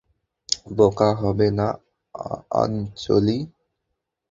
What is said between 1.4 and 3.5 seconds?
না আঞ্জলি।